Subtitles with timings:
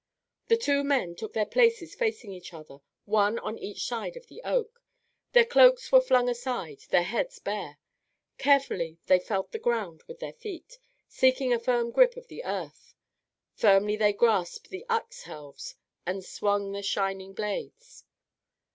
[0.47, 4.41] The two men took their places facing each other, one on each side of the
[4.41, 4.81] oak.
[5.33, 7.77] Their cloaks were flung aside, their heads bare.
[8.39, 12.95] Carefully they felt the ground with their feet, seeking a firm grip of the earth.
[13.53, 18.03] Firmly they grasped the axe helves and swung the shining blades.